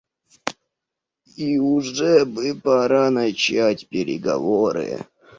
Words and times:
И 1.37 1.59
уже 1.59 2.25
бы 2.25 2.55
пора 2.59 3.11
начать 3.11 3.87
переговоры. 3.87 5.05